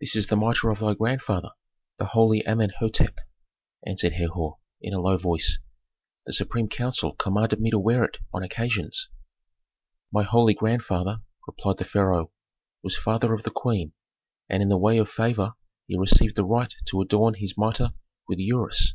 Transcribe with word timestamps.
"This 0.00 0.16
is 0.16 0.28
the 0.28 0.36
mitre 0.36 0.70
of 0.70 0.78
thy 0.78 0.94
grandfather, 0.94 1.50
the 1.98 2.06
holy 2.06 2.42
Amenhôtep," 2.44 3.16
answered 3.86 4.14
Herhor, 4.14 4.56
in 4.80 4.94
a 4.94 4.98
low 4.98 5.18
voice. 5.18 5.58
"The 6.24 6.32
supreme 6.32 6.70
council 6.70 7.16
commanded 7.16 7.60
me 7.60 7.68
to 7.68 7.78
wear 7.78 8.02
it 8.02 8.16
on 8.32 8.42
occasions." 8.42 9.10
"My 10.10 10.22
holy 10.22 10.54
grandfather," 10.54 11.20
replied 11.46 11.76
the 11.76 11.84
pharaoh, 11.84 12.32
"was 12.82 12.96
father 12.96 13.34
of 13.34 13.42
the 13.42 13.50
queen, 13.50 13.92
and 14.48 14.62
in 14.62 14.70
the 14.70 14.78
way 14.78 14.96
of 14.96 15.10
favor 15.10 15.52
he 15.86 15.98
received 15.98 16.34
the 16.34 16.46
right 16.46 16.74
to 16.86 17.02
adorn 17.02 17.34
his 17.34 17.58
mitre 17.58 17.92
with 18.26 18.38
the 18.38 18.44
ureus. 18.48 18.94